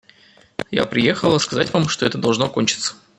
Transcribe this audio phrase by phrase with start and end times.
[0.71, 2.95] Я приехала сказать вам, что это должно кончиться.